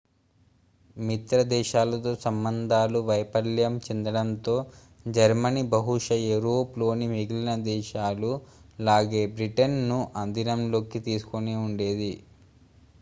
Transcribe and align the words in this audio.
మిత్రదేశాలతో 0.97 2.11
సంబంధాలు 2.23 2.99
వైఫల్యం 3.09 3.73
చెందటంతో 3.83 4.55
జర్మనీ 5.09 5.63
బహుశా 5.73 6.17
యూరప్ 6.21 6.79
లోని 6.81 7.09
మిగిలిన 7.13 7.53
దేశాలు 7.69 8.31
లాగే 8.79 9.23
బ్రిటన్ 9.35 9.79
ను 9.87 10.01
అధీనంలోకి 10.23 11.01
తీసుకుని 11.07 11.55
ఉండేది 11.63 12.13